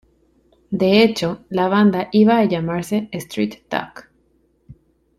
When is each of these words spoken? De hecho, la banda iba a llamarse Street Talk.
De 0.71 1.03
hecho, 1.03 1.43
la 1.49 1.67
banda 1.67 2.09
iba 2.11 2.39
a 2.39 2.45
llamarse 2.45 3.07
Street 3.11 3.61
Talk. 3.67 4.09